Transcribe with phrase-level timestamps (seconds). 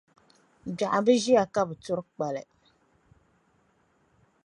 [0.77, 2.43] Gbɛɣu bi ʒia ka bɛ turi kpali.